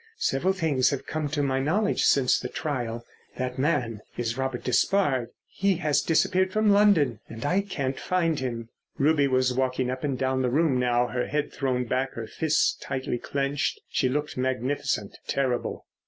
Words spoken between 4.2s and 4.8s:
Robert